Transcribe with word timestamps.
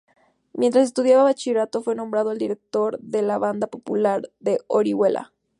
Mientras 0.53 0.87
estudiaba 0.87 1.21
Bachillerato 1.25 1.83
fue 1.83 1.93
nombrado 1.93 2.33
director 2.33 2.97
de 3.01 3.21
la 3.21 3.37
Banda 3.37 3.67
Popular 3.67 4.23
de 4.39 4.59
Orihuela. 4.65 5.31